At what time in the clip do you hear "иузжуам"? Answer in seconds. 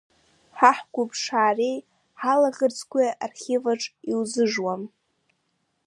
4.11-4.81